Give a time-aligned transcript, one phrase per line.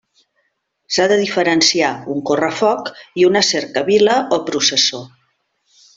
[0.95, 2.91] S'ha de diferenciar un correfoc
[3.25, 5.07] i una cercavila o processó.